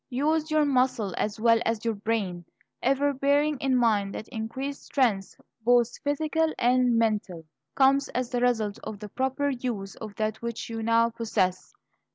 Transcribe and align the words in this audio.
Use 0.09 0.49
your 0.49 0.65
muscle 0.65 1.13
as 1.15 1.39
well 1.39 1.59
as 1.63 1.85
your 1.85 1.93
brain, 1.93 2.43
ever 2.81 3.13
bearing 3.13 3.59
in 3.59 3.75
mind 3.77 4.15
that 4.15 4.27
increased 4.29 4.83
strength, 4.83 5.39
both 5.63 5.95
physical 6.03 6.51
and 6.57 6.97
mental, 6.97 7.45
comes 7.75 8.09
as 8.09 8.31
the 8.31 8.41
result 8.41 8.79
of 8.83 8.97
the 8.97 9.09
proper 9.09 9.51
use 9.51 9.93
of 9.97 10.15
that 10.15 10.41
which 10.41 10.71
you 10.71 10.81
now 10.81 11.11
possess. 11.11 11.75